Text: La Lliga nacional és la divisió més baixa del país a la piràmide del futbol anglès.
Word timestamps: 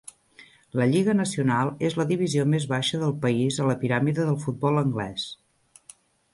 La 0.79 0.87
Lliga 0.93 1.13
nacional 1.17 1.69
és 1.89 1.97
la 1.99 2.07
divisió 2.13 2.47
més 2.55 2.67
baixa 2.73 3.03
del 3.03 3.15
país 3.29 3.61
a 3.65 3.69
la 3.71 3.79
piràmide 3.85 4.27
del 4.33 4.43
futbol 4.47 4.85
anglès. 4.85 5.31